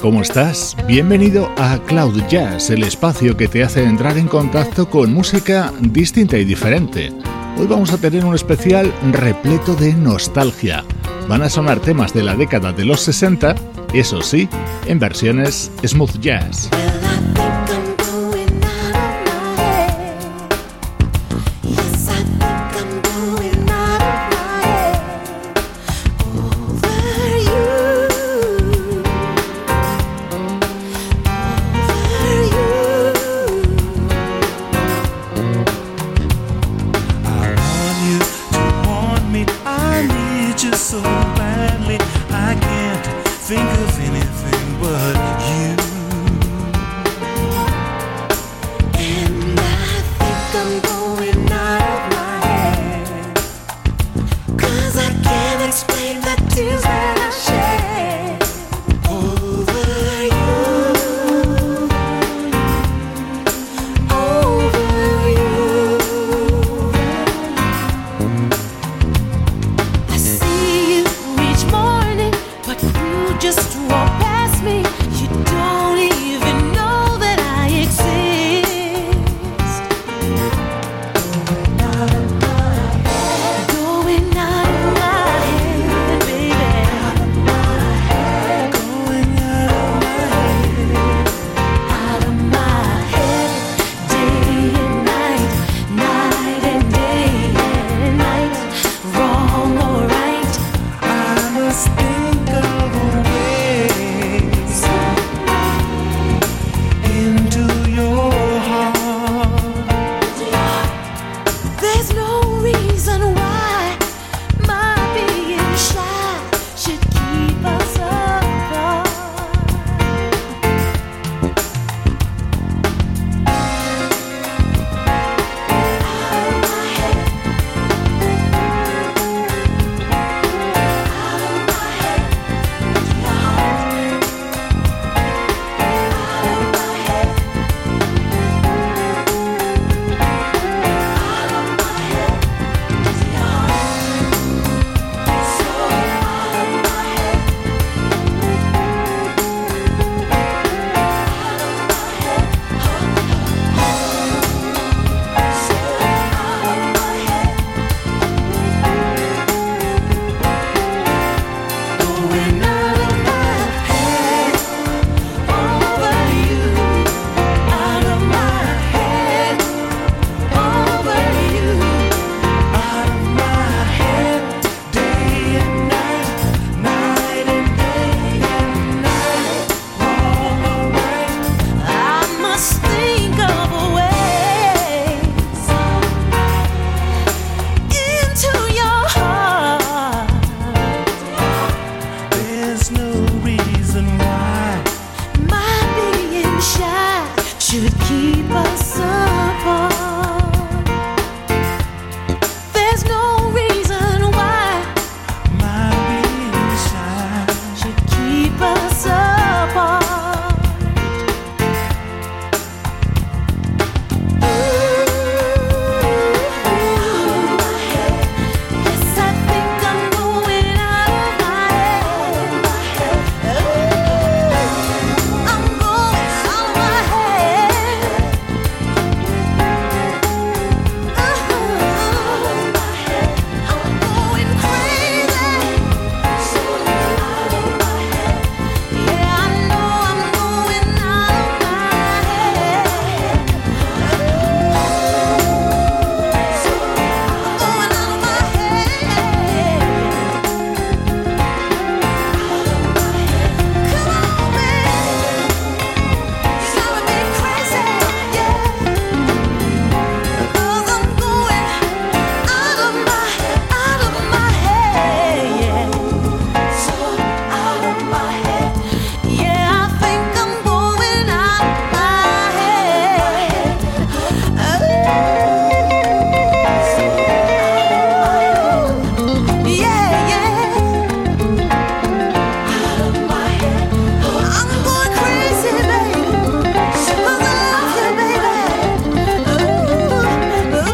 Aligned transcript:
¿Cómo 0.00 0.22
estás? 0.22 0.76
Bienvenido 0.86 1.50
a 1.56 1.78
Cloud 1.86 2.22
Jazz, 2.28 2.70
el 2.70 2.82
espacio 2.82 3.36
que 3.36 3.48
te 3.48 3.62
hace 3.62 3.84
entrar 3.84 4.16
en 4.16 4.28
contacto 4.28 4.88
con 4.88 5.12
música 5.12 5.72
distinta 5.80 6.38
y 6.38 6.44
diferente. 6.44 7.12
Hoy 7.58 7.66
vamos 7.66 7.92
a 7.92 7.98
tener 7.98 8.24
un 8.24 8.34
especial 8.34 8.92
repleto 9.12 9.74
de 9.74 9.94
nostalgia. 9.94 10.84
Van 11.28 11.42
a 11.42 11.50
sonar 11.50 11.80
temas 11.80 12.14
de 12.14 12.22
la 12.22 12.34
década 12.34 12.72
de 12.72 12.84
los 12.84 13.00
60, 13.00 13.54
eso 13.92 14.22
sí, 14.22 14.48
en 14.86 14.98
versiones 14.98 15.70
smooth 15.84 16.18
jazz. 16.20 16.70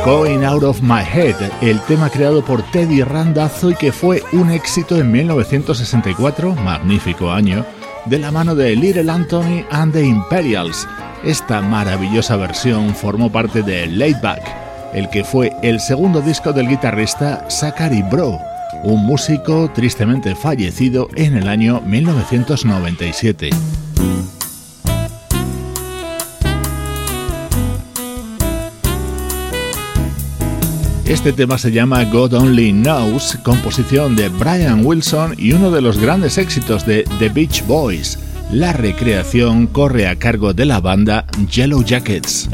Going 0.05 0.45
Out 0.45 0.65
of 0.65 0.83
My 0.83 1.01
Head, 1.01 1.37
el 1.63 1.81
tema 1.81 2.11
creado 2.11 2.45
por 2.45 2.63
Teddy 2.71 3.03
Randazzo 3.03 3.71
y 3.71 3.75
que 3.75 3.91
fue 3.91 4.23
un 4.33 4.51
éxito 4.51 4.99
en 4.99 5.11
1964, 5.11 6.55
magnífico 6.57 7.33
año, 7.33 7.65
de 8.05 8.19
la 8.19 8.31
mano 8.31 8.55
de 8.55 8.77
Little 8.77 9.11
Anthony 9.11 9.65
and 9.71 9.95
the 9.95 10.05
Imperials. 10.05 10.87
Esta 11.25 11.63
maravillosa 11.63 12.37
versión 12.37 12.95
formó 12.95 13.33
parte 13.33 13.63
de 13.63 13.87
Laidback, 13.87 14.43
el 14.93 15.09
que 15.09 15.25
fue 15.25 15.53
el 15.63 15.81
segundo 15.81 16.21
disco 16.21 16.53
del 16.53 16.69
guitarrista 16.69 17.47
Zachary 17.49 18.03
Bro, 18.03 18.39
un 18.83 19.07
músico 19.07 19.71
tristemente 19.75 20.35
fallecido 20.35 21.09
en 21.15 21.35
el 21.39 21.49
año 21.49 21.81
1997. 21.81 23.49
Este 31.15 31.33
tema 31.33 31.59
se 31.59 31.71
llama 31.71 32.03
God 32.03 32.35
Only 32.35 32.73
Knows, 32.73 33.39
composición 33.45 34.17
de 34.17 34.29
Brian 34.31 34.85
Wilson 34.85 35.37
y 35.39 35.53
uno 35.53 35.71
de 35.71 35.81
los 35.81 35.97
grandes 35.97 36.39
éxitos 36.39 36.85
de 36.85 37.05
The 37.21 37.29
Beach 37.29 37.65
Boys. 37.69 38.19
La 38.51 38.73
recreación 38.73 39.69
corre 39.69 40.09
a 40.09 40.17
cargo 40.17 40.53
de 40.53 40.65
la 40.65 40.81
banda 40.81 41.25
Yellow 41.49 41.85
Jackets. 41.85 42.49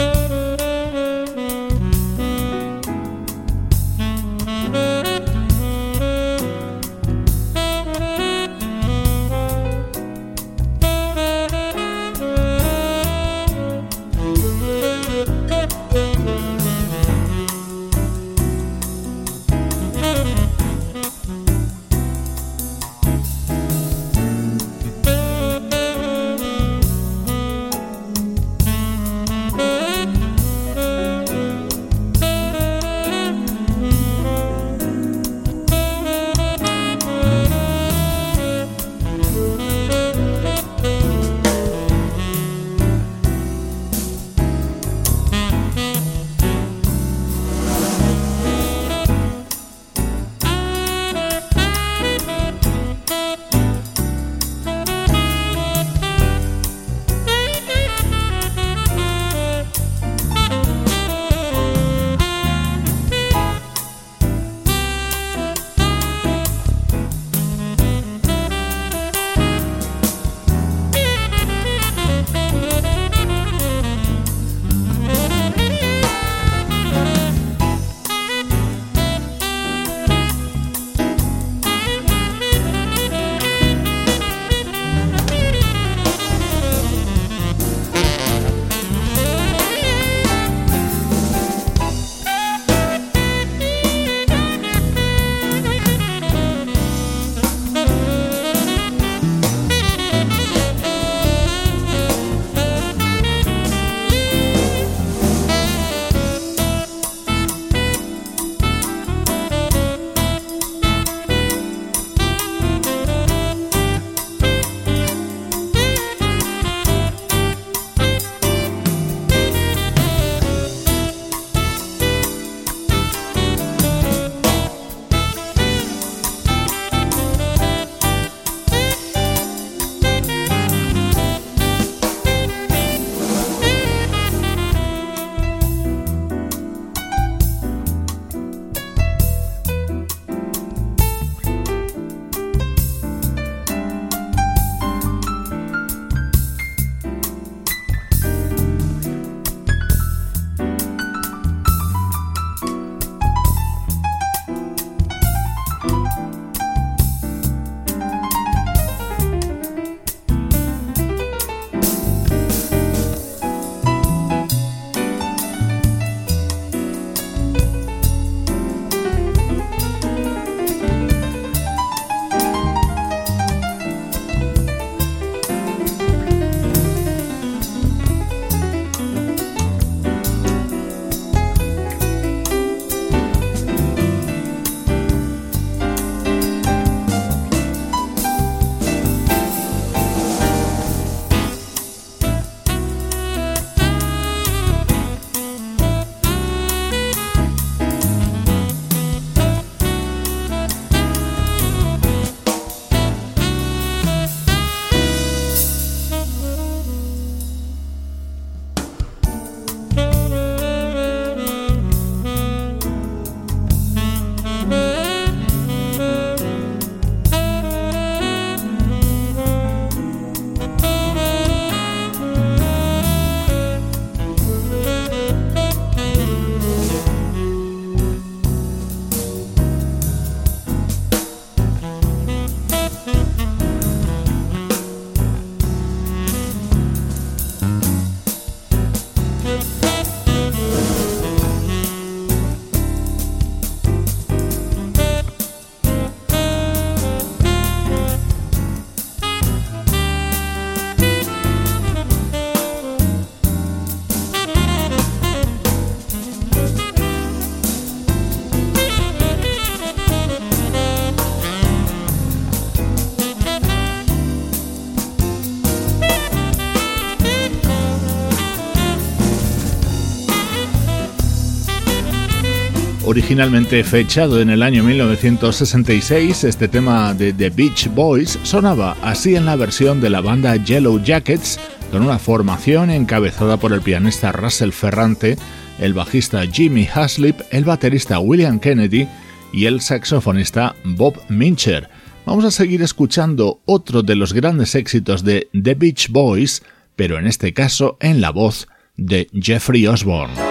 Originalmente 273.11 273.83
fechado 273.83 274.40
en 274.40 274.50
el 274.50 274.62
año 274.62 274.85
1966, 274.85 276.45
este 276.45 276.69
tema 276.69 277.12
de 277.12 277.33
The 277.33 277.50
Beach 277.50 277.88
Boys 277.93 278.38
sonaba 278.45 278.97
así 279.02 279.35
en 279.35 279.47
la 279.47 279.57
versión 279.57 280.00
de 280.00 280.11
la 280.11 280.21
banda 280.21 280.55
Yellow 280.55 281.02
Jackets, 281.02 281.59
con 281.90 282.02
una 282.02 282.21
formación 282.21 282.88
encabezada 282.88 283.57
por 283.57 283.73
el 283.73 283.81
pianista 283.81 284.31
Russell 284.31 284.71
Ferrante, 284.71 285.37
el 285.81 285.93
bajista 285.93 286.47
Jimmy 286.47 286.87
Haslip, 286.87 287.40
el 287.50 287.64
baterista 287.64 288.21
William 288.21 288.61
Kennedy 288.61 289.09
y 289.52 289.67
el 289.67 289.81
saxofonista 289.81 290.76
Bob 290.85 291.21
Mincher. 291.29 291.90
Vamos 292.26 292.45
a 292.45 292.52
seguir 292.52 292.81
escuchando 292.81 293.61
otro 293.64 294.05
de 294.05 294.14
los 294.14 294.33
grandes 294.33 294.76
éxitos 294.76 295.25
de 295.25 295.49
The 295.50 295.75
Beach 295.75 296.11
Boys, 296.11 296.62
pero 296.95 297.19
en 297.19 297.26
este 297.26 297.52
caso 297.55 297.97
en 297.99 298.21
la 298.21 298.31
voz 298.31 298.69
de 298.97 299.26
Jeffrey 299.33 299.88
Osborne. 299.88 300.50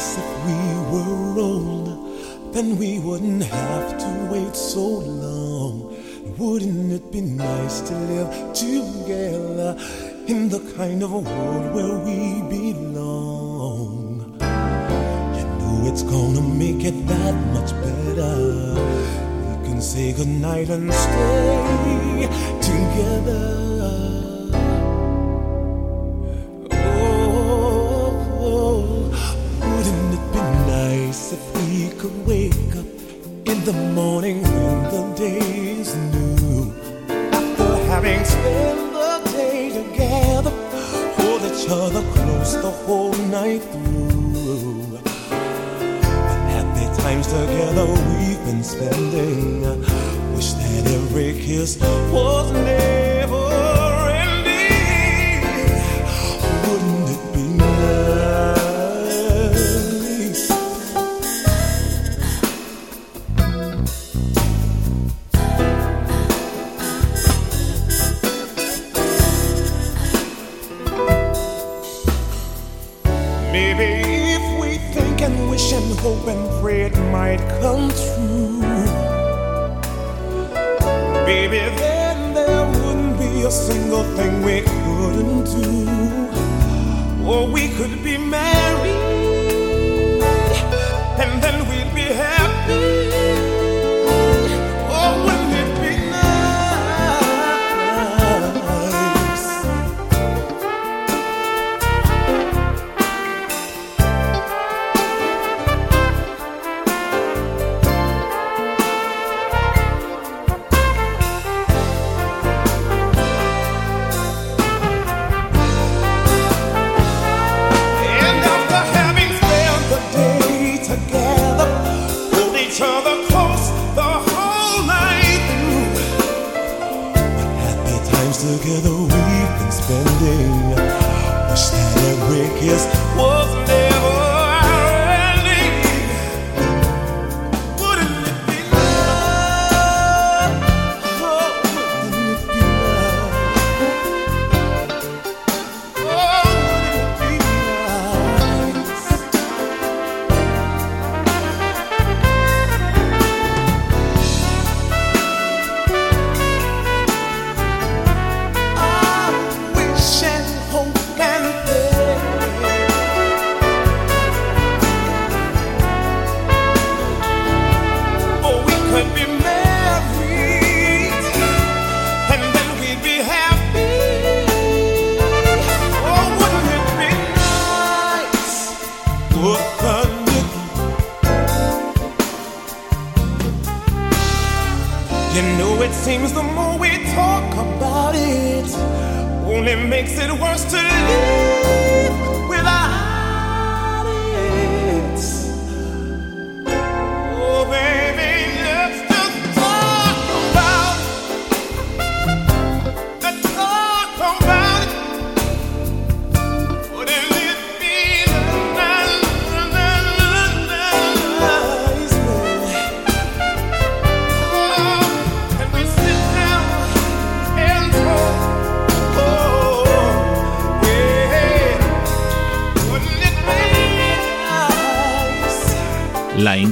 Be 0.00 0.20
if 0.20 0.46
we 0.46 0.58
were 0.90 1.40
old, 1.40 2.54
then 2.54 2.78
we 2.78 2.98
wouldn't 2.98 3.42
have 3.42 3.98
to 3.98 4.28
wait 4.32 4.56
so 4.56 4.80
long. 4.80 5.94
Wouldn't 6.38 6.92
it 6.92 7.12
be 7.12 7.20
nice 7.20 7.80
to 7.82 7.94
live 7.94 8.54
together 8.54 9.76
in 10.26 10.48
the 10.48 10.60
kind 10.76 11.02
of 11.02 11.12
world 11.12 11.74
where 11.74 11.98
we 11.98 12.40
belong? 12.48 14.38
You 15.36 15.44
know 15.58 15.82
it's 15.84 16.02
gonna 16.02 16.40
make 16.40 16.84
it 16.84 17.06
that 17.06 17.34
much 17.52 17.72
better. 17.84 18.74
We 19.46 19.68
can 19.68 19.82
say 19.82 20.12
goodnight 20.12 20.70
and 20.70 20.92
stay 20.92 22.28
together. 22.62 24.19
Could 31.12 32.24
wake 32.24 32.52
up 32.76 32.86
in 33.48 33.64
the 33.64 33.72
morning 33.94 34.42
when 34.42 34.82
the 34.84 35.14
day's 35.16 35.96
new. 35.96 36.72
After 37.32 37.76
having 37.88 38.24
spent 38.24 38.92
the 38.92 39.30
day 39.32 39.70
together, 39.70 40.50
hold 41.16 41.42
each 41.42 41.68
other 41.68 42.02
close 42.12 42.54
the 42.62 42.70
whole 42.70 43.12
night 43.28 43.60
through. 43.60 45.00
The 46.30 46.38
happy 46.54 47.02
times 47.02 47.26
together 47.26 47.86
we've 47.86 48.44
been 48.44 48.62
spending. 48.62 49.62
Wish 50.36 50.52
that 50.52 50.86
every 50.86 51.32
kiss 51.40 51.76
was 52.12 52.52
never. 52.52 53.69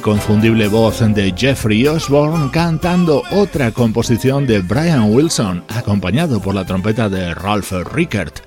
Inconfundible 0.09 0.69
voz 0.69 1.01
de 1.01 1.35
Jeffrey 1.37 1.87
Osborne 1.87 2.51
cantando 2.51 3.23
otra 3.31 3.73
composición 3.73 4.47
de 4.47 4.61
Brian 4.61 5.13
Wilson, 5.13 5.63
acompañado 5.69 6.41
por 6.41 6.55
la 6.55 6.65
trompeta 6.65 7.11
de 7.11 7.35
Ralph 7.35 7.73
Rickert. 7.93 8.41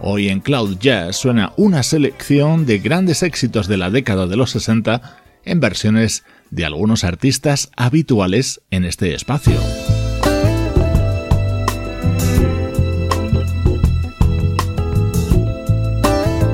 Hoy 0.00 0.28
en 0.28 0.38
Cloud 0.38 0.78
Jazz 0.78 1.16
suena 1.16 1.52
una 1.56 1.82
selección 1.82 2.66
de 2.66 2.78
grandes 2.78 3.24
éxitos 3.24 3.66
de 3.66 3.78
la 3.78 3.90
década 3.90 4.28
de 4.28 4.36
los 4.36 4.52
60 4.52 5.18
en 5.44 5.58
versiones 5.58 6.22
de 6.52 6.64
algunos 6.64 7.02
artistas 7.02 7.72
habituales 7.76 8.60
en 8.70 8.84
este 8.84 9.12
espacio. 9.12 9.58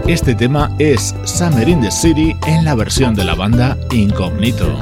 Este 0.07 0.35
tema 0.35 0.71
es 0.79 1.15
Summer 1.25 1.67
in 1.67 1.81
the 1.81 1.91
City 1.91 2.37
en 2.47 2.67
la 2.67 2.75
versión 2.75 3.15
de 3.15 3.25
la 3.25 3.35
banda 3.35 3.77
Incognito. 3.91 4.77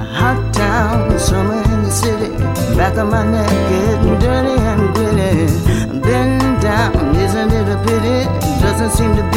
doesn't 8.63 8.91
seem 8.93 9.17
to 9.17 9.33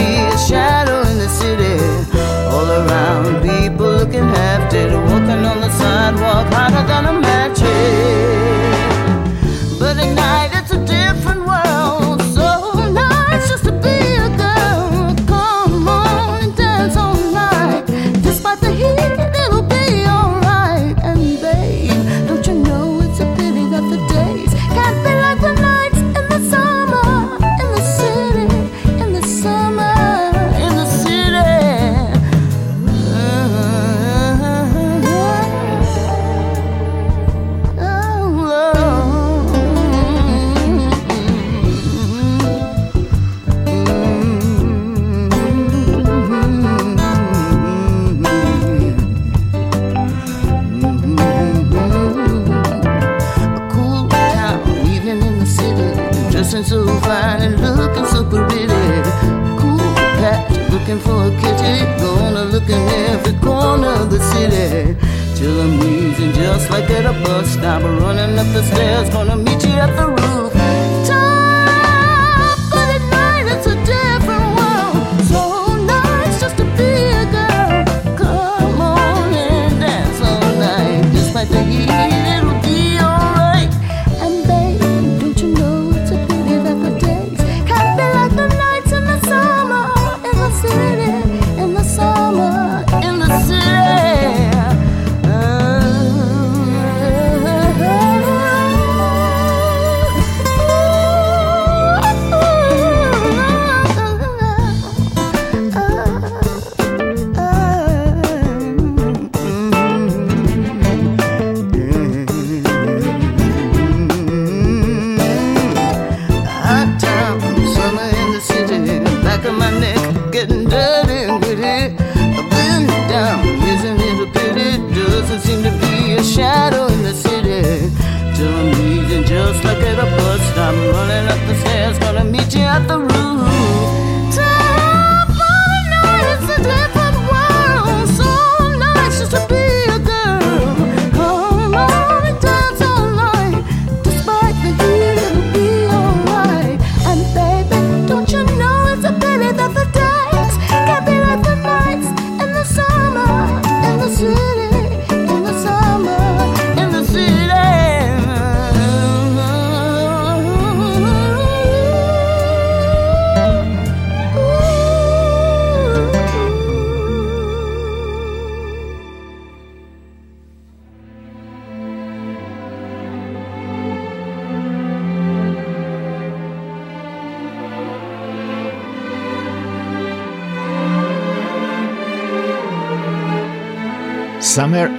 stop, 130.65 130.95
running 130.95 131.27
up 131.27 131.47
the 131.47 131.55
stairs, 131.61 131.99
gonna 131.99 132.23
meet 132.23 132.53
you 132.55 132.61
at 132.61 132.87
the 132.87 133.04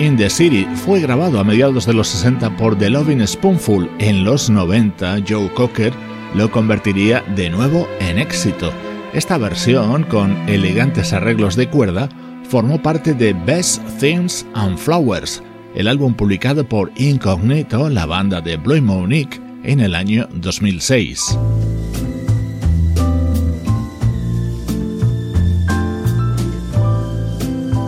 in 0.07 0.16
the 0.16 0.31
City 0.31 0.64
fue 0.85 1.01
grabado 1.01 1.40
a 1.40 1.45
mediados 1.45 1.85
de 1.85 1.92
los 1.92 2.07
60 2.09 2.57
por 2.57 2.79
The 2.79 2.90
Loving 2.90 3.27
Spoonful. 3.27 3.90
En 3.99 4.25
los 4.25 4.49
90, 4.49 5.19
Joe 5.29 5.53
Cocker 5.55 5.92
lo 6.35 6.51
convertiría 6.51 7.23
de 7.35 7.51
nuevo 7.51 7.88
en 7.99 8.19
éxito. 8.19 8.73
Esta 9.12 9.37
versión, 9.37 10.05
con 10.05 10.37
elegantes 10.49 11.12
arreglos 11.12 11.57
de 11.57 11.69
cuerda, 11.69 12.09
formó 12.49 12.81
parte 12.81 13.14
de 13.14 13.33
Best 13.33 13.83
Things 13.99 14.47
and 14.55 14.79
Flowers, 14.79 15.42
el 15.75 15.88
álbum 15.88 16.14
publicado 16.14 16.69
por 16.69 16.92
Incognito, 16.97 17.88
la 17.88 18.07
banda 18.07 18.40
de 18.40 18.57
Blue 18.57 18.81
Monique, 18.81 19.40
en 19.64 19.81
el 19.81 19.95
año 19.95 20.29
2006. 20.33 21.37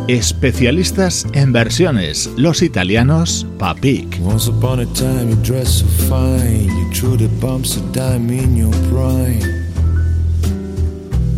Especialistas 0.08 1.26
en 1.34 1.52
versiones, 1.52 2.30
los 2.34 2.62
italianos 2.62 3.46
Papik. 3.58 4.18
Once 4.22 4.48
upon 4.48 4.80
a 4.80 4.86
time 4.94 5.28
you 5.28 5.36
dressed 5.42 5.80
so 5.80 5.86
fine, 6.08 6.64
you 6.64 6.90
threw 6.94 7.14
the 7.18 7.28
bumps 7.42 7.76
of 7.76 7.92
dime 7.92 8.30
in 8.30 8.56
your 8.56 8.72
prime. 8.88 9.38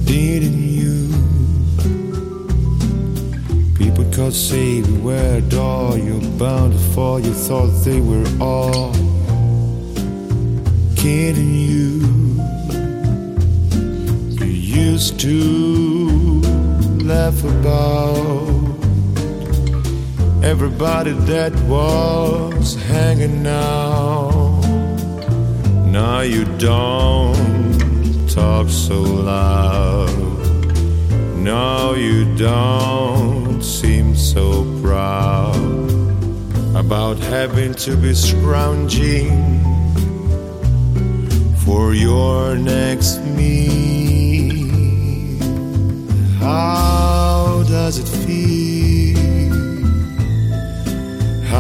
Didn't 0.05 0.63
you? 0.63 1.09
People 3.77 4.05
could 4.13 4.33
say 4.33 4.83
we 4.83 4.99
were 5.01 5.39
a 5.39 5.41
doll, 5.41 5.99
you're 5.99 6.21
bound 6.39 6.73
to 6.95 7.19
you 7.19 7.33
thought 7.33 7.73
they 7.85 8.01
were 8.01 8.25
all 8.41 8.93
kidding 10.95 11.57
you. 11.57 12.07
You 14.39 14.47
used 14.47 15.19
to 15.19 16.41
laugh 17.03 17.43
about 17.43 18.60
everybody 20.43 21.13
that 21.13 21.53
was 21.63 22.75
hanging 22.75 23.47
out. 23.47 24.61
Now 25.87 26.21
you 26.21 26.45
don't 26.57 28.29
talk 28.29 28.69
so 28.69 29.01
loud. 29.01 30.09
Now 31.37 31.93
you 31.95 32.37
don't 32.37 33.63
seem 33.63 34.17
so 34.17 34.65
proud 34.83 35.57
about 36.75 37.19
having 37.19 37.75
to 37.75 37.97
be 37.97 38.15
scrounging 38.15 39.61
for 41.65 41.93
your 41.93 42.57
next 42.57 43.19
meal. 43.37 44.69
How 46.39 47.63
does 47.69 47.99
it 47.99 48.09
feel? 48.25 48.60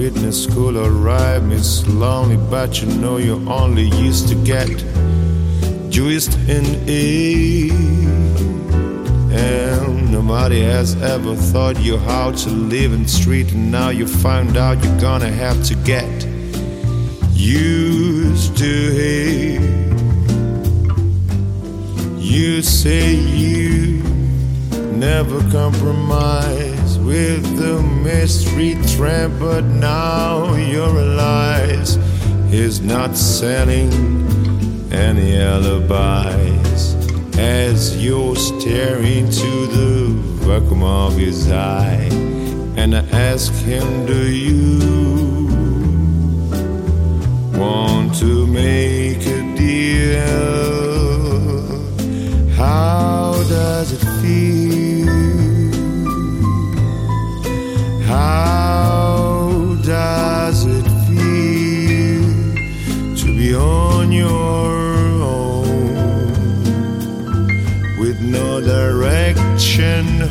fitness 0.00 0.44
school, 0.44 0.78
alright, 0.78 1.42
It's 1.52 1.86
Lonely, 1.86 2.38
but 2.48 2.80
you 2.80 2.88
know 3.02 3.18
you 3.18 3.34
only 3.46 3.88
used 4.06 4.28
to 4.28 4.34
get 4.34 4.70
juiced 5.90 6.38
in 6.48 6.64
E. 6.88 7.70
And 9.30 10.10
nobody 10.10 10.62
has 10.62 10.96
ever 11.02 11.36
taught 11.52 11.78
you 11.80 11.98
how 11.98 12.30
to 12.32 12.48
live 12.48 12.94
in 12.94 13.02
the 13.02 13.08
street, 13.10 13.52
and 13.52 13.70
now 13.70 13.90
you 13.90 14.06
found 14.06 14.56
out 14.56 14.82
you're 14.82 15.00
gonna 15.00 15.34
have 15.44 15.62
to 15.64 15.74
get 15.84 16.26
used 17.34 18.56
to 18.56 18.74
it. 19.12 19.60
You 22.16 22.62
say 22.62 23.16
you 23.16 24.02
never 24.96 25.40
compromise 25.50 26.79
with 27.04 27.56
the 27.56 27.82
mystery 27.82 28.76
tramp, 28.94 29.38
but 29.38 29.64
now 29.64 30.54
you 30.54 30.84
realize 30.84 31.98
he's 32.48 32.80
not 32.80 33.16
selling 33.16 33.90
any 34.92 35.36
alibis 35.38 36.94
as 37.38 38.02
you're 38.02 38.36
staring 38.36 39.30
to 39.30 39.66
the 39.66 40.08
vacuum 40.46 40.82
of 40.82 41.16
his 41.16 41.50
eye. 41.50 42.08
And 42.76 42.94
I 42.94 43.04
ask 43.10 43.52
him, 43.52 44.06
Do 44.06 44.30
you 44.30 44.78
want 47.58 48.14
to 48.16 48.46
make 48.46 48.99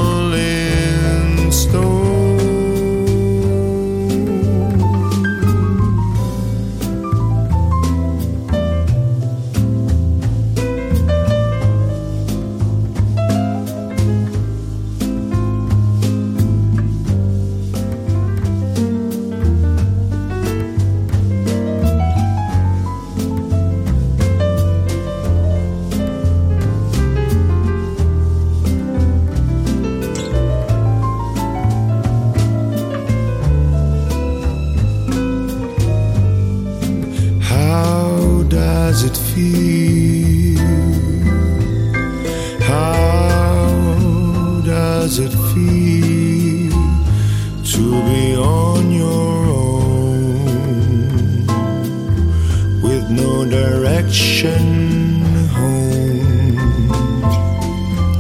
no 53.11 53.45
direction 53.45 55.23
home? 55.55 56.57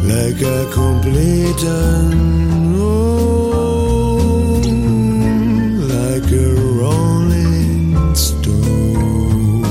Like 0.02 0.42
a 0.42 0.66
complete 0.72 1.62
like 5.88 6.32
a 6.32 6.54
rolling 6.80 7.94
stone. 8.14 9.62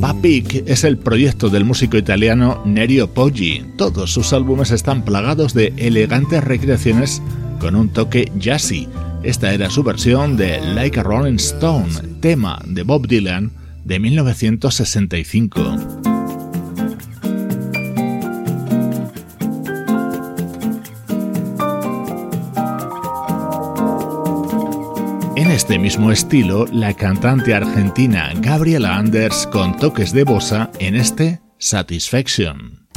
Papik 0.00 0.62
es 0.66 0.84
el 0.84 0.98
proyecto 0.98 1.48
del 1.48 1.64
músico 1.64 1.96
italiano 1.96 2.62
Nerio 2.64 3.12
Poggi. 3.12 3.64
Todos 3.76 4.12
sus 4.12 4.32
álbumes 4.32 4.70
están 4.70 5.04
plagados 5.04 5.54
de 5.54 5.72
elegantes 5.76 6.44
recreaciones 6.44 7.20
con 7.58 7.74
un 7.74 7.88
toque 7.88 8.30
jazzy. 8.38 8.88
Esta 9.24 9.52
era 9.52 9.68
su 9.68 9.82
versión 9.82 10.36
de 10.36 10.60
Like 10.60 11.00
a 11.00 11.02
Rolling 11.02 11.36
Stone, 11.36 11.88
tema 12.20 12.60
de 12.64 12.84
Bob 12.84 13.08
Dylan 13.08 13.50
de 13.88 13.98
1965. 13.98 15.76
En 25.36 25.50
este 25.50 25.78
mismo 25.78 26.12
estilo, 26.12 26.66
la 26.70 26.92
cantante 26.92 27.54
argentina 27.54 28.30
Gabriela 28.40 28.96
Anders 28.96 29.46
con 29.46 29.76
toques 29.78 30.12
de 30.12 30.24
bossa 30.24 30.70
en 30.78 30.94
este 30.94 31.40
Satisfaction. 31.58 32.87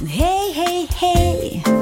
Hey, 0.00 0.52
hey, 0.52 0.86
hey. 0.86 1.73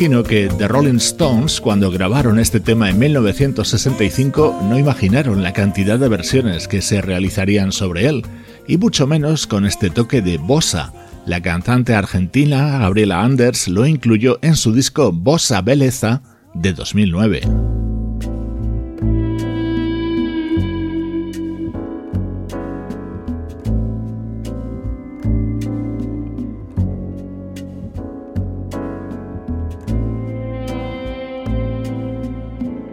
Imagino 0.00 0.22
que 0.22 0.48
The 0.56 0.66
Rolling 0.66 0.96
Stones, 0.96 1.60
cuando 1.60 1.90
grabaron 1.90 2.38
este 2.38 2.58
tema 2.58 2.88
en 2.88 2.98
1965, 2.98 4.60
no 4.62 4.78
imaginaron 4.78 5.42
la 5.42 5.52
cantidad 5.52 5.98
de 5.98 6.08
versiones 6.08 6.68
que 6.68 6.80
se 6.80 7.02
realizarían 7.02 7.70
sobre 7.70 8.06
él, 8.06 8.22
y 8.66 8.78
mucho 8.78 9.06
menos 9.06 9.46
con 9.46 9.66
este 9.66 9.90
toque 9.90 10.22
de 10.22 10.38
bossa. 10.38 10.94
La 11.26 11.42
cantante 11.42 11.94
argentina 11.94 12.78
Gabriela 12.78 13.20
Anders 13.20 13.68
lo 13.68 13.84
incluyó 13.84 14.38
en 14.40 14.56
su 14.56 14.72
disco 14.72 15.12
Bossa 15.12 15.60
Belleza 15.60 16.22
de 16.54 16.72
2009. 16.72 17.69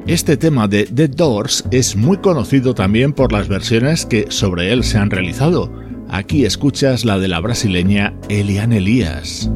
Este 0.08 0.38
tema 0.38 0.70
de 0.70 0.86
The 0.86 1.10
Doors 1.10 1.66
es 1.70 1.98
muy 1.98 2.16
conocido 2.20 2.74
también 2.74 3.12
por 3.12 3.34
las 3.34 3.50
versiones 3.50 4.06
que 4.06 4.28
sobre 4.32 4.72
él 4.72 4.86
se 4.86 4.98
han 4.98 5.10
realizado. 5.10 5.70
Aquí 6.08 6.46
escuchas 6.46 7.04
la 7.04 7.20
de 7.20 7.28
la 7.28 7.42
brasileña 7.42 8.14
Eliane 8.30 8.78
Elias. 8.78 9.52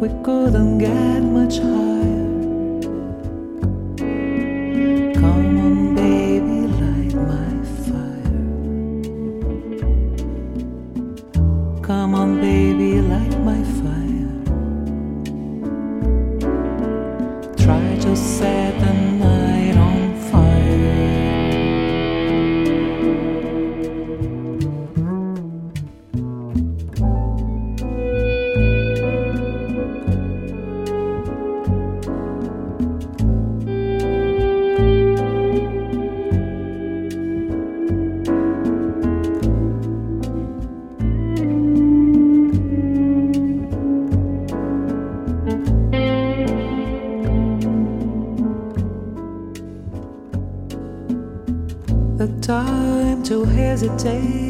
We 0.00 0.08
couldn't 0.22 0.78
get 0.78 1.20
much 1.22 1.58
higher. 1.58 2.15
take 53.98 54.45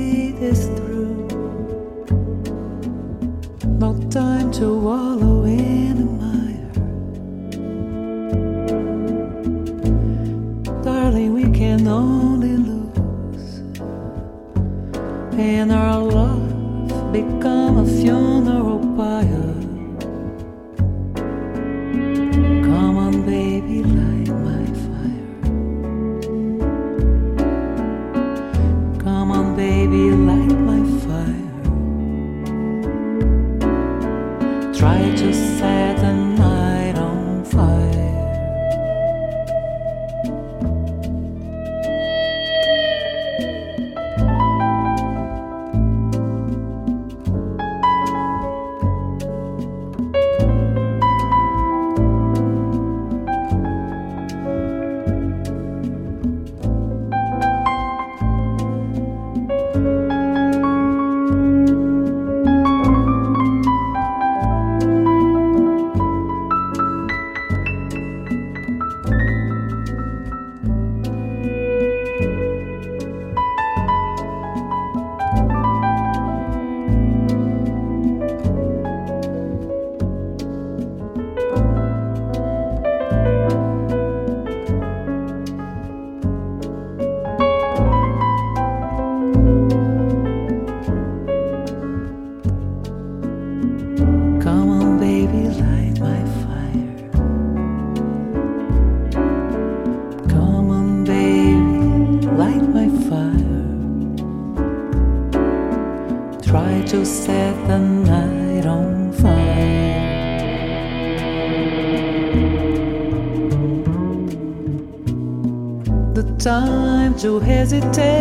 hesitate 117.68 118.15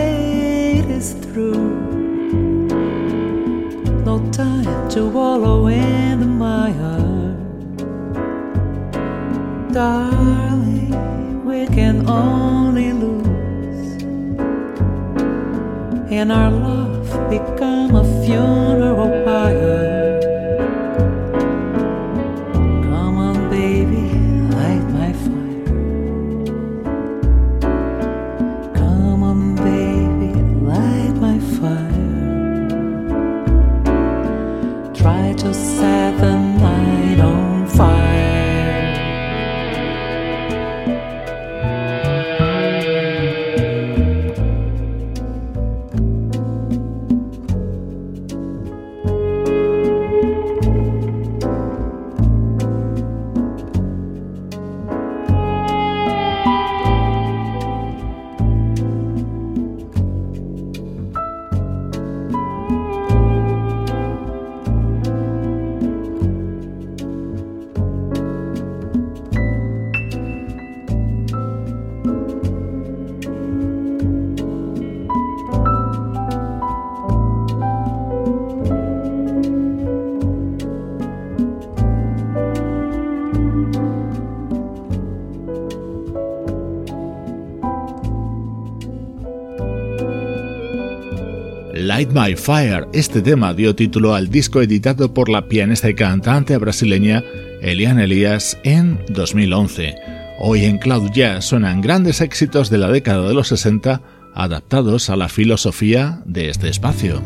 My 92.16 92.34
Fire. 92.34 92.88
Este 92.94 93.22
tema 93.22 93.54
dio 93.54 93.76
título 93.76 94.16
al 94.16 94.30
disco 94.30 94.62
editado 94.62 95.14
por 95.14 95.28
la 95.28 95.50
pianista 95.50 95.90
y 95.90 95.96
cantante 95.96 96.56
brasileña 96.56 97.22
Eliane 97.62 98.06
Elias 98.06 98.58
en 98.64 99.02
2011. 99.10 99.96
Hoy 100.40 100.64
en 100.64 100.78
Cloud 100.78 101.12
Jazz 101.12 101.44
suenan 101.44 101.82
grandes 101.82 102.22
éxitos 102.22 102.70
de 102.70 102.78
la 102.78 102.90
década 102.90 103.28
de 103.28 103.34
los 103.34 103.50
60 103.50 104.02
adaptados 104.34 105.10
a 105.10 105.18
la 105.18 105.28
filosofía 105.28 106.22
de 106.24 106.48
este 106.50 106.70
espacio. 106.70 107.22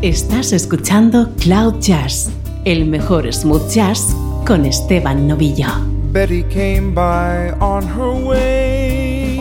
Estás 0.00 0.54
escuchando 0.54 1.34
Cloud 1.38 1.80
Jazz, 1.80 2.30
el 2.68 2.84
mejor 2.84 3.32
smooth 3.32 3.66
jazz 3.70 4.14
con 4.44 4.66
Esteban 4.66 5.26
Novillo. 5.26 5.68
Betty 6.12 6.42
came 6.50 6.94
by 6.94 7.50
on 7.60 7.82
her 7.82 8.12
way. 8.12 9.38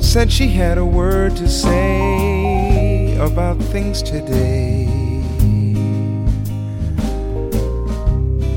Said 0.00 0.30
she 0.30 0.48
had 0.48 0.76
a 0.76 0.84
word 0.84 1.34
to 1.36 1.48
say 1.48 3.16
about 3.16 3.56
things 3.72 4.02
today. 4.02 4.86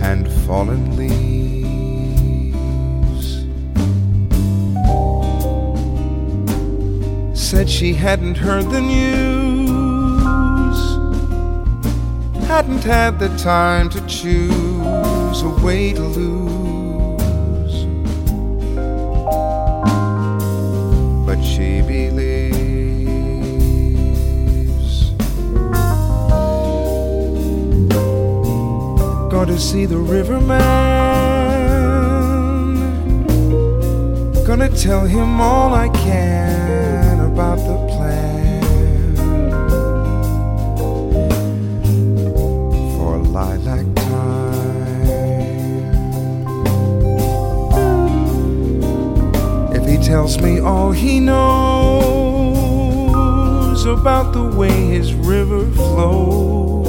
And 0.02 0.28
fallen 0.46 0.98
leaves. 0.98 1.24
Said 7.34 7.70
she 7.70 7.94
hadn't 7.94 8.36
heard 8.36 8.70
the 8.72 8.82
news 8.82 9.33
hadn't 12.56 12.84
had 12.84 13.18
the 13.18 13.30
time 13.36 13.90
to 13.90 14.00
choose 14.06 15.42
a 15.42 15.50
way 15.66 15.92
to 15.92 16.04
lose. 16.04 17.76
But 21.26 21.42
she 21.42 21.82
believes. 21.82 22.54
Going 29.32 29.48
to 29.48 29.60
see 29.60 29.88
the 29.88 29.98
riverman. 29.98 30.62
Gonna 34.46 34.70
tell 34.70 35.06
him 35.08 35.42
all 35.42 35.74
I 35.74 35.90
can 35.90 37.20
about 37.22 37.58
the 37.58 37.93
he 50.94 51.20
knows, 51.20 52.54
about 53.86 54.34
the 54.34 54.44
way 54.44 54.70
his 54.70 55.14
river 55.14 55.66
flows 55.72 56.88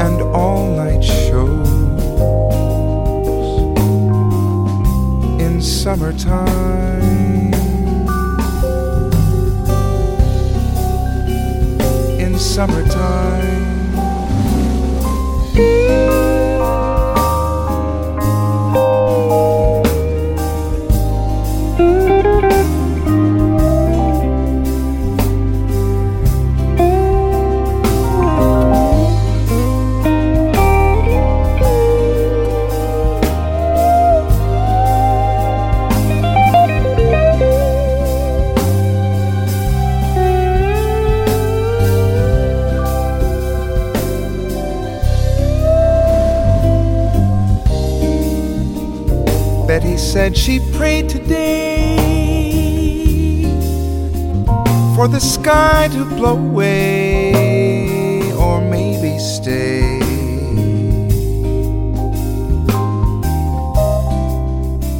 and 0.00 0.22
all 0.34 0.74
night 0.76 1.02
shows 1.02 1.68
in 5.40 5.60
summertime. 5.60 7.52
In 12.18 12.38
summertime. 12.38 13.68
Said 50.12 50.34
she 50.34 50.58
prayed 50.72 51.06
today 51.06 51.94
for 54.96 55.06
the 55.06 55.20
sky 55.20 55.86
to 55.92 56.02
blow 56.16 56.34
away 56.34 58.32
or 58.32 58.58
maybe 58.62 59.18
stay. 59.18 60.00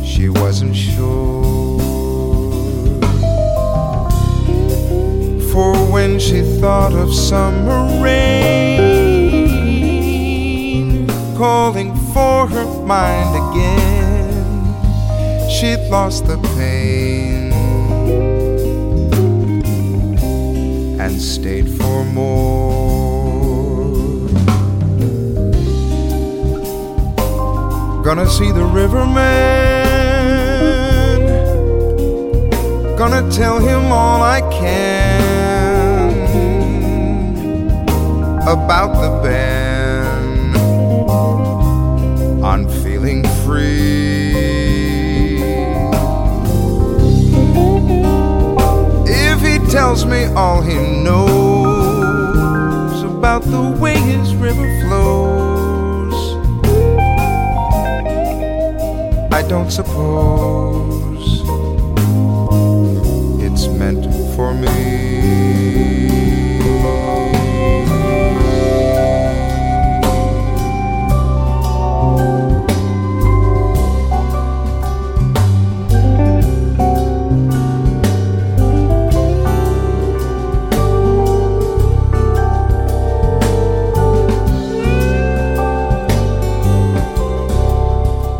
She 0.04 0.28
wasn't 0.28 0.76
sure. 0.76 1.80
For 5.50 5.74
when 5.90 6.18
she 6.18 6.42
thought 6.60 6.92
of 6.92 7.14
summer 7.14 7.86
rain 8.04 8.28
calling 11.38 11.96
for 12.12 12.46
her 12.46 12.66
mind 12.84 13.34
again 13.42 13.87
she'd 15.58 15.88
lost 15.90 16.24
the 16.28 16.38
pain 16.56 17.52
and 21.00 21.20
stayed 21.20 21.68
for 21.68 22.04
more. 22.04 22.68
Gonna 28.04 28.28
see 28.28 28.52
the 28.52 28.64
riverman, 28.64 29.16
gonna 32.96 33.28
tell 33.32 33.58
him 33.58 33.90
all 33.90 34.22
I 34.22 34.40
can 34.60 36.12
about 38.42 38.92
the 39.02 39.10
band. 39.24 40.56
I'm 42.44 42.68
feeling 42.84 43.24
free. 43.44 44.17
Tells 49.70 50.06
me 50.06 50.24
all 50.34 50.62
he 50.62 50.76
knows 51.02 53.02
about 53.02 53.42
the 53.42 53.76
way 53.78 53.96
his 53.96 54.34
river 54.34 54.66
flows. 54.80 56.14
I 59.30 59.42
don't 59.46 59.70
suppose 59.70 61.42
it's 63.42 63.68
meant 63.68 64.06
for 64.34 64.54
me. 64.54 64.97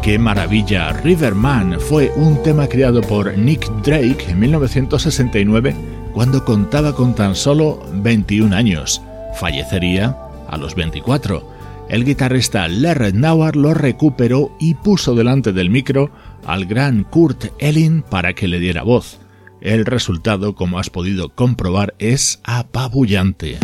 ¡Qué 0.09 0.19
maravilla! 0.19 0.95
Riverman 0.95 1.79
fue 1.79 2.11
un 2.17 2.43
tema 2.43 2.67
creado 2.67 3.03
por 3.03 3.37
Nick 3.37 3.69
Drake 3.83 4.25
en 4.31 4.41
1969 4.41 5.77
cuando 6.15 6.47
contaba 6.47 6.95
con 6.95 7.15
tan 7.15 7.35
solo 7.35 7.87
21 7.93 8.57
años. 8.57 9.03
Fallecería 9.39 10.17
a 10.49 10.57
los 10.57 10.75
24. 10.75 11.47
El 11.91 12.07
guitarrista 12.07 12.67
Larry 12.69 13.13
Nauer 13.13 13.55
lo 13.55 13.75
recuperó 13.75 14.57
y 14.59 14.77
puso 14.77 15.15
delante 15.15 15.53
del 15.53 15.69
micro 15.69 16.11
al 16.47 16.65
gran 16.65 17.05
Kurt 17.05 17.53
Elling 17.59 18.01
para 18.01 18.33
que 18.33 18.49
le 18.49 18.61
diera 18.61 18.85
voz. 18.85 19.21
El 19.61 19.85
resultado, 19.85 20.55
como 20.55 20.79
has 20.79 20.89
podido 20.89 21.29
comprobar, 21.35 21.95
es 21.99 22.41
apabullante. 22.45 23.59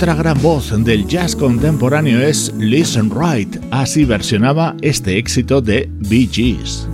Otra 0.00 0.14
gran 0.14 0.40
voz 0.40 0.72
del 0.82 1.06
jazz 1.06 1.36
contemporáneo 1.36 2.22
es 2.22 2.54
Listen 2.56 3.10
Wright, 3.10 3.58
así 3.70 4.06
versionaba 4.06 4.74
este 4.80 5.18
éxito 5.18 5.60
de 5.60 5.90
Bee 6.08 6.26
Gees. 6.26 6.88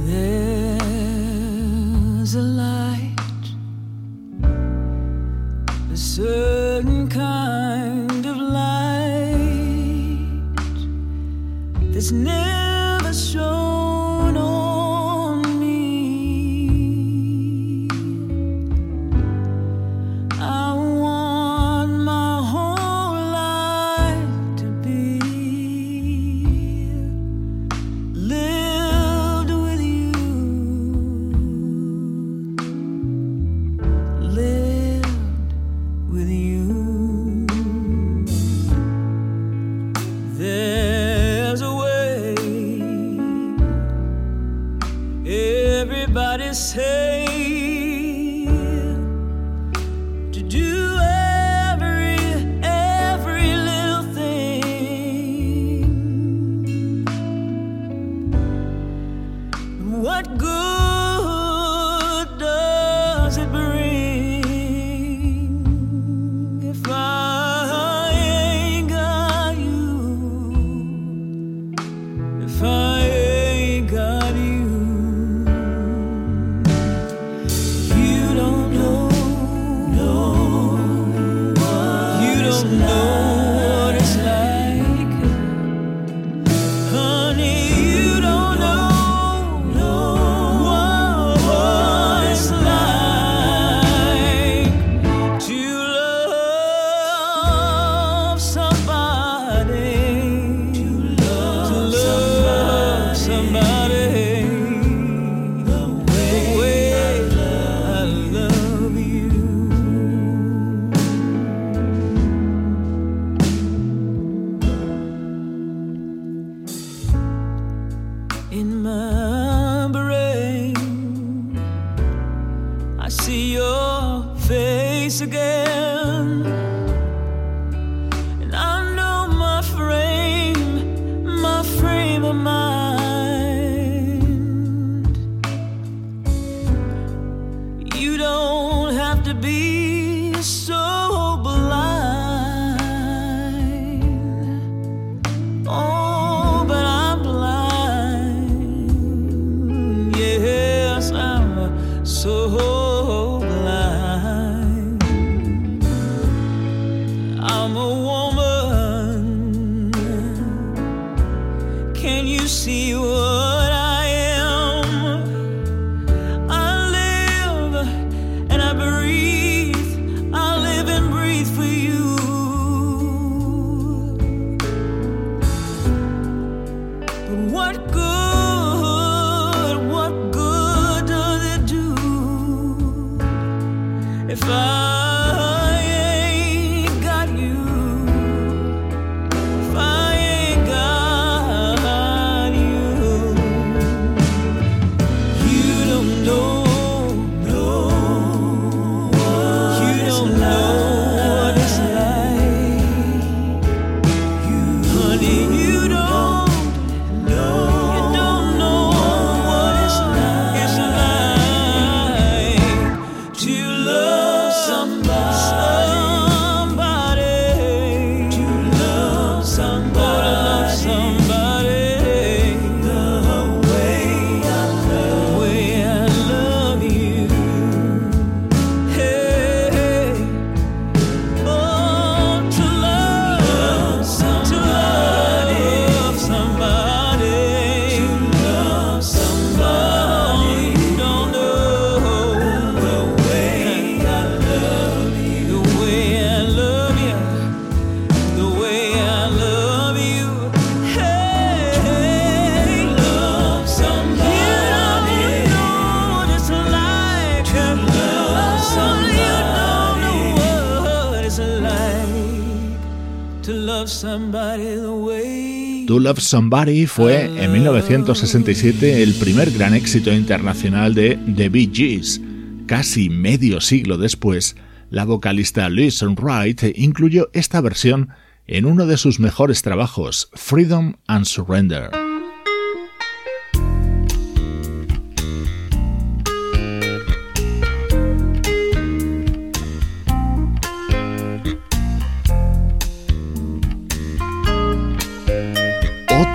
Somebody 266.18 266.86
fue 266.86 267.24
en 267.42 267.52
1967 267.52 269.02
el 269.02 269.14
primer 269.14 269.50
gran 269.50 269.74
éxito 269.74 270.12
internacional 270.12 270.94
de 270.94 271.18
The 271.36 271.48
Bee 271.48 271.70
Gees. 271.72 272.20
Casi 272.66 273.08
medio 273.10 273.60
siglo 273.60 273.98
después, 273.98 274.56
la 274.90 275.04
vocalista 275.04 275.68
Listen 275.68 276.14
Wright 276.14 276.62
incluyó 276.76 277.28
esta 277.32 277.60
versión 277.60 278.10
en 278.46 278.64
uno 278.64 278.86
de 278.86 278.96
sus 278.96 279.20
mejores 279.20 279.62
trabajos, 279.62 280.30
Freedom 280.34 280.94
and 281.06 281.26
Surrender. 281.26 282.05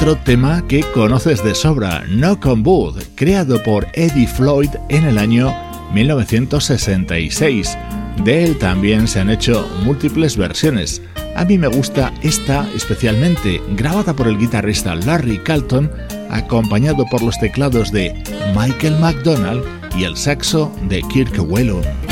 Otro 0.01 0.17
tema 0.17 0.65
que 0.67 0.81
conoces 0.95 1.43
de 1.43 1.53
sobra, 1.53 2.03
Knock 2.07 2.47
on 2.47 2.65
Wood, 2.65 3.03
creado 3.13 3.61
por 3.61 3.85
Eddie 3.93 4.25
Floyd 4.27 4.69
en 4.89 5.05
el 5.05 5.19
año 5.19 5.53
1966. 5.93 7.77
De 8.23 8.43
él 8.43 8.57
también 8.57 9.07
se 9.07 9.19
han 9.19 9.29
hecho 9.29 9.69
múltiples 9.83 10.37
versiones. 10.37 11.03
A 11.35 11.45
mí 11.45 11.59
me 11.59 11.67
gusta 11.67 12.11
esta 12.23 12.67
especialmente, 12.75 13.61
grabada 13.75 14.15
por 14.15 14.27
el 14.27 14.39
guitarrista 14.39 14.95
Larry 14.95 15.37
Calton, 15.37 15.91
acompañado 16.31 17.05
por 17.11 17.21
los 17.21 17.37
teclados 17.37 17.91
de 17.91 18.23
Michael 18.55 18.99
McDonald 18.99 19.63
y 19.95 20.05
el 20.05 20.17
saxo 20.17 20.73
de 20.89 21.03
Kirk 21.13 21.37
Whelan. 21.47 22.10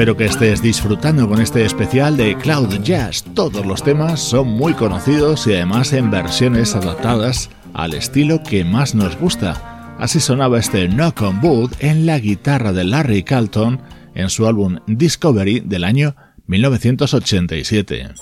Espero 0.00 0.16
que 0.16 0.24
estés 0.24 0.62
disfrutando 0.62 1.28
con 1.28 1.42
este 1.42 1.62
especial 1.62 2.16
de 2.16 2.34
Cloud 2.38 2.80
Jazz. 2.82 3.22
Todos 3.34 3.66
los 3.66 3.82
temas 3.82 4.18
son 4.18 4.48
muy 4.48 4.72
conocidos 4.72 5.46
y 5.46 5.52
además 5.52 5.92
en 5.92 6.10
versiones 6.10 6.74
adaptadas 6.74 7.50
al 7.74 7.92
estilo 7.92 8.42
que 8.42 8.64
más 8.64 8.94
nos 8.94 9.18
gusta. 9.18 9.96
Así 9.98 10.18
sonaba 10.18 10.58
este 10.58 10.88
Knock 10.88 11.20
on 11.20 11.44
Wood 11.44 11.72
en 11.80 12.06
la 12.06 12.18
guitarra 12.18 12.72
de 12.72 12.84
Larry 12.84 13.24
Carlton 13.24 13.82
en 14.14 14.30
su 14.30 14.46
álbum 14.46 14.78
Discovery 14.86 15.60
del 15.60 15.84
año 15.84 16.16
1987. 16.46 18.14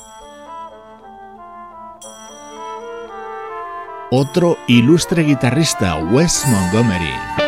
Otro 4.11 4.59
ilustre 4.67 5.23
guitarrista, 5.23 5.95
Wes 5.95 6.43
Montgomery. 6.49 7.48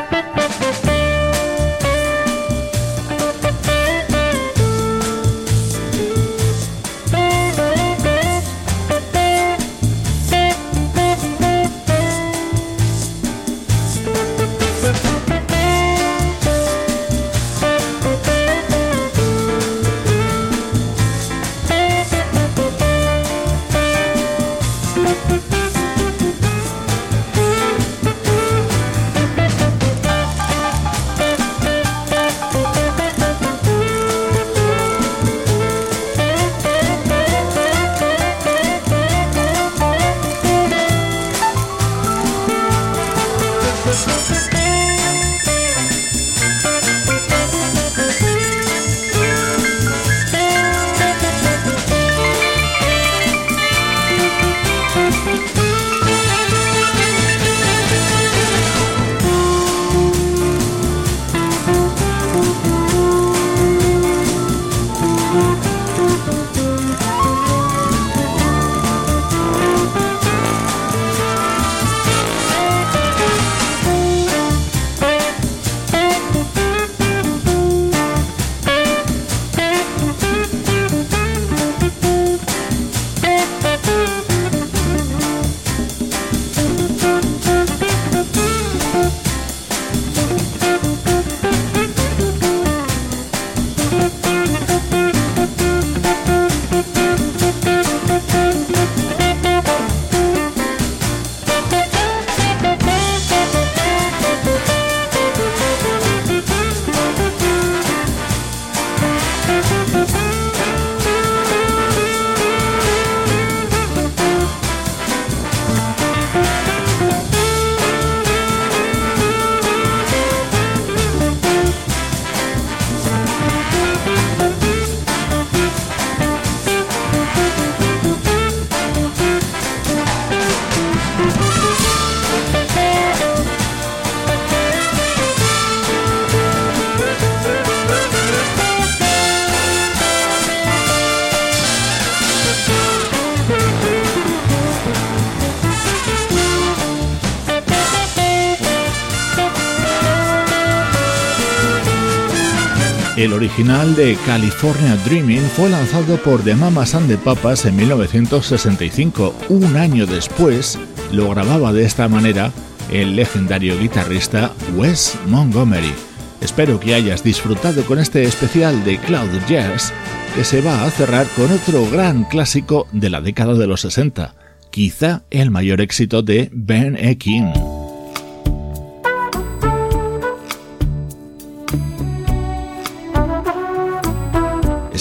El 153.31 153.37
original 153.37 153.95
de 153.95 154.19
California 154.27 154.97
Dreaming 155.05 155.43
fue 155.55 155.71
lanzado 155.71 156.17
por 156.17 156.43
The 156.43 156.57
Mamas 156.57 156.97
and 156.97 157.07
the 157.07 157.17
Papas 157.17 157.65
en 157.65 157.77
1965. 157.77 159.33
Un 159.51 159.77
año 159.77 160.05
después 160.05 160.77
lo 161.13 161.31
grababa 161.31 161.73
de 161.73 161.85
esta 161.85 162.09
manera 162.09 162.51
el 162.91 163.15
legendario 163.15 163.79
guitarrista 163.79 164.53
Wes 164.75 165.17
Montgomery. 165.29 165.93
Espero 166.41 166.81
que 166.81 166.93
hayas 166.93 167.23
disfrutado 167.23 167.85
con 167.85 168.01
este 168.01 168.25
especial 168.25 168.83
de 168.83 168.99
Cloud 168.99 169.31
Jazz 169.49 169.93
que 170.35 170.43
se 170.43 170.61
va 170.61 170.85
a 170.85 170.91
cerrar 170.91 171.29
con 171.37 171.53
otro 171.53 171.89
gran 171.89 172.25
clásico 172.25 172.89
de 172.91 173.11
la 173.11 173.21
década 173.21 173.55
de 173.55 173.69
los 173.69 173.83
60, 173.83 174.35
quizá 174.73 175.23
el 175.31 175.53
mayor 175.53 175.81
éxito 175.81 176.23
de 176.23 176.51
Ben 176.53 176.97
E. 176.97 177.17
King. 177.17 177.70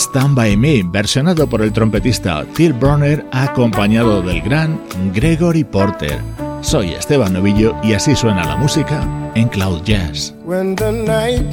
Stand 0.10 0.36
By 0.36 0.58
Me, 0.58 0.82
versionado 0.82 1.48
por 1.48 1.62
el 1.62 1.72
trompetista 1.72 2.44
Till 2.56 2.74
Bronner, 2.74 3.24
acompañado 3.32 4.24
del 4.24 4.42
gran 4.42 4.82
Gregory 5.14 5.64
Porter. 5.64 6.20
Soy 6.62 6.96
Esteban 6.96 7.34
Novillo 7.34 7.76
y 7.84 7.94
así 7.94 8.16
suena 8.16 8.44
la 8.44 8.56
música 8.58 9.08
en 9.36 9.48
Cloud 9.50 9.84
Jazz. 9.84 10.34
When 10.44 10.76
the 10.76 10.92
night 10.92 11.46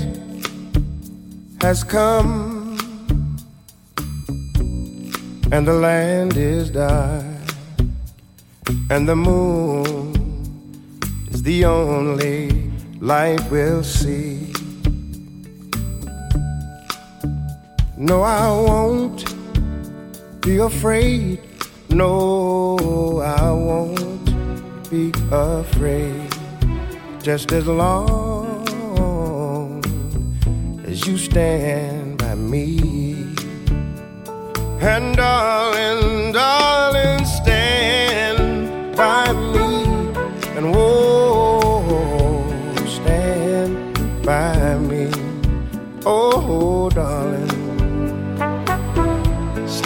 has 1.60 1.84
come 1.84 2.78
and 5.52 5.66
the 5.66 5.74
land 5.74 6.38
is 6.38 6.72
dark 6.72 7.24
and 8.88 9.06
the 9.06 9.14
moon 9.14 10.14
is 11.30 11.42
the 11.42 11.66
only 11.66 12.70
light 13.02 13.42
we'll 13.50 13.84
see. 13.84 14.55
No, 18.06 18.22
I 18.22 18.46
won't 18.52 19.24
be 20.40 20.58
afraid. 20.58 21.40
No, 21.90 23.20
I 23.20 23.50
won't 23.50 24.24
be 24.88 25.12
afraid. 25.32 26.30
Just 27.20 27.50
as 27.50 27.66
long 27.66 28.64
as 30.86 31.04
you 31.04 31.18
stand 31.18 32.18
by 32.18 32.36
me. 32.36 32.78
And 34.80 35.16
darling, 35.16 36.30
darling, 36.30 37.15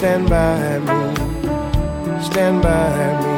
stand 0.00 0.30
by 0.30 0.78
me, 0.78 1.00
stand 2.22 2.62
by 2.62 2.88
me. 3.20 3.34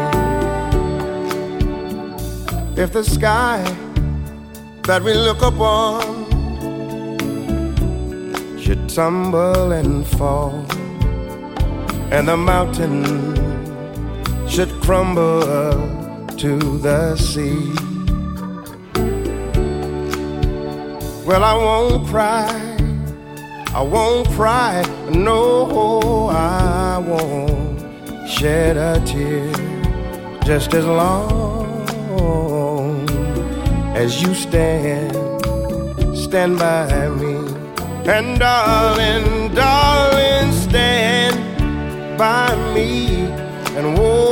If 2.81 2.93
the 2.93 3.03
sky 3.03 3.65
that 4.85 5.03
we 5.03 5.13
look 5.15 5.43
upon 5.43 6.01
should 8.61 8.89
tumble 8.89 9.73
and 9.73 10.07
fall, 10.07 10.65
and 12.13 12.29
the 12.29 12.37
mountain 12.37 13.03
should 14.49 14.71
crumble 14.83 15.43
to 16.43 16.79
the 16.79 17.17
sea. 17.17 17.75
Well, 21.27 21.43
I 21.43 21.55
won't 21.57 22.07
cry 22.07 22.72
I 23.75 23.81
won't 23.81 24.29
cry, 24.29 24.85
no, 25.09 26.29
I 26.29 26.99
won't 26.99 27.81
shed 28.29 28.77
a 28.77 29.01
tear 29.07 29.51
just 30.45 30.75
as 30.75 30.85
long 30.85 31.89
as 33.97 34.21
you 34.21 34.35
stand, 34.35 35.13
stand 36.15 36.59
by 36.59 37.09
me. 37.21 37.35
And 38.05 38.39
darling, 38.39 39.55
darling, 39.55 40.53
stand 40.53 41.37
by 42.19 42.55
me 42.75 43.27
and 43.77 43.97
whoa, 43.97 44.32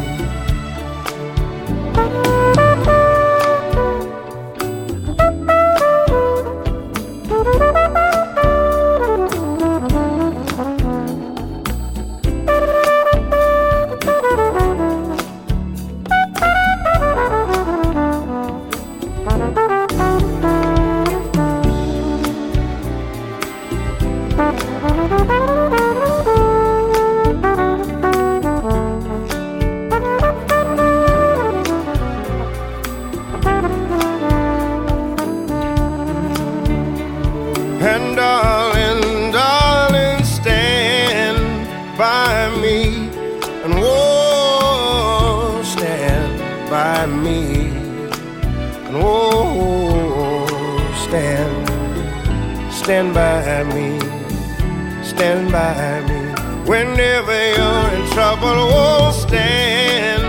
Whenever 57.01 57.41
you're 57.57 57.89
in 57.97 58.05
trouble, 58.11 58.59
oh, 58.69 59.09
stand 59.11 60.23